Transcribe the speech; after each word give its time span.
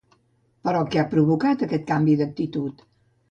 Però 0.67 0.79
què 0.95 1.01
ha 1.01 1.09
provocat 1.11 1.63
aquest 1.67 1.87
canvi 1.91 2.17
d'actitud? 2.23 2.85